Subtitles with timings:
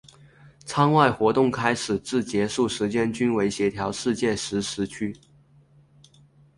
[0.65, 5.15] 舱外活动开始及结束时间均为协调世界时时区。